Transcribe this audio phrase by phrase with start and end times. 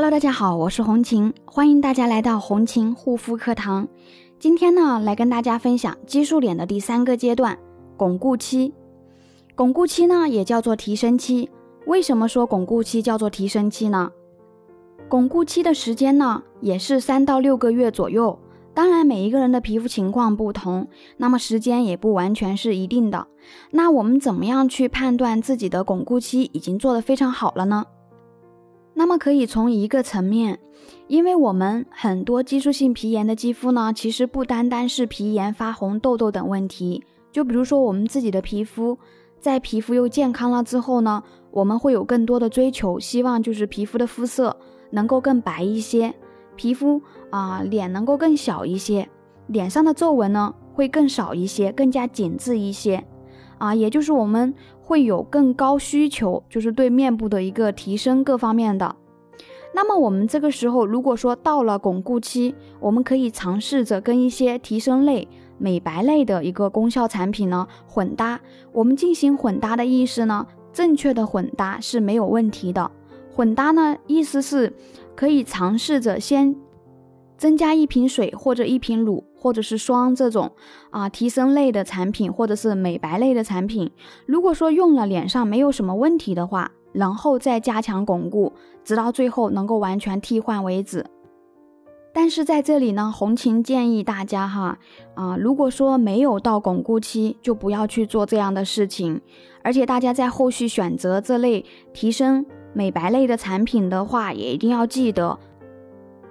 [0.00, 3.88] Hello，大家好，我是红琴，欢迎大家来到红琴护肤课堂。
[4.38, 7.58] 今天呢，来跟大家分享激素脸的第三个阶段——
[7.98, 8.72] 巩固期。
[9.56, 11.50] 巩固期呢，也叫做提升期。
[11.86, 14.12] 为什么说巩固期叫做提升期呢？
[15.08, 18.38] 巩固期的时间呢，也是三到六个月左右。
[18.72, 20.86] 当然，每一个人的皮肤情况不同，
[21.16, 23.26] 那么时间也不完全是一定的。
[23.72, 27.84] 那我们怎么样去判断自己的巩固期已经做得非常好了呢？
[28.98, 30.58] 那么可以从一个层面，
[31.06, 37.04] 因为我们很多激素性皮炎的肌肤呢，其实不单单是皮炎、发红、痘痘等问题。
[37.30, 38.98] 就比如说我们自己的皮肤，
[39.38, 41.22] 在皮肤又健康了之后呢，
[41.52, 44.56] 我们会有更多的追求，希望就是皮肤的肤色
[44.90, 46.12] 能够更白一些，
[46.56, 49.08] 皮肤啊脸能够更小一些，
[49.46, 53.06] 脸上的皱纹呢会更少一些，更加紧致一些。
[53.58, 58.96] 啊，也就是我们会有更高需求，就是对面部的一个提升各方面的。
[59.74, 65.28] 那么我们这个时候，如果说到了巩固期，我们可以尝试着跟一些提升类、
[65.58, 68.40] 美白类的一个功效产品呢混搭。
[68.72, 72.90] 我们进行混搭的意思呢，正确的混搭是没有问题的。
[73.34, 74.72] 混搭呢，意思是
[75.14, 76.56] 可以尝试着先。
[77.36, 80.52] 增加一瓶水或者一瓶乳或者是霜这种
[80.90, 83.90] 啊提升类的产品或者是美白类的产品，
[84.26, 88.52] 如果说用了脸上没有什么问题的话，然后再加强巩固，
[88.84, 91.06] 直到最后能够完全替换为止。
[92.12, 94.78] 但是在这里呢，红琴建议大家哈
[95.14, 99.20] 啊，如果说没有到巩固期，就不要去做这样的事情。
[99.62, 105.38] 而且大家在后续选择这类提升美白类的产品的话，也一定要记得。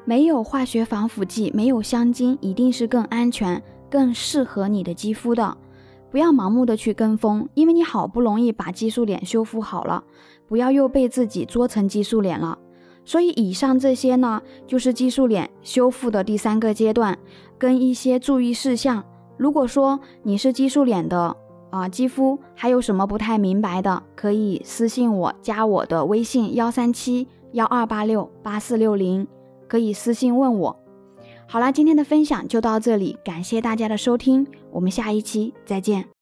[0.08, 5.58] 没有化学防腐剂，没有香精，一定是更安全、更适合你的肌肤的。
[6.10, 10.02] 不要盲目的去跟风，因为你好不容易把激素脸修复好了，
[10.48, 12.58] 不要又被自己作成激素脸了。
[13.04, 17.20] 所以以上这些呢，就是激素脸修复的第三个阶段，
[17.58, 19.04] 跟一些注意事项。
[19.36, 21.36] 如果说你是激素脸的
[21.70, 29.28] 啊，肌肤还有什么不太明白的，可以私信我，加我的微信幺三七幺二八六八四六零。
[29.68, 30.80] 可以私信问我。
[31.48, 36.17] 好啦，今天的分享就到这里，感谢大家的收听，我们下一期再见。